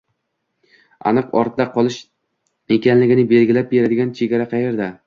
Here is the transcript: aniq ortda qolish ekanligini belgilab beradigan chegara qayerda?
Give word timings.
aniq 1.11 1.35
ortda 1.41 1.67
qolish 1.75 1.99
ekanligini 2.79 3.31
belgilab 3.37 3.73
beradigan 3.77 4.17
chegara 4.23 4.53
qayerda? 4.57 4.93